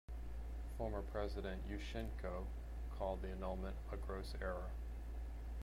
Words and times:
Former 0.79 1.03
President 1.03 1.61
Yushchenko 1.69 2.47
called 2.97 3.21
the 3.21 3.29
annulment 3.29 3.75
"a 3.91 3.97
gross 3.97 4.33
error". 4.41 4.71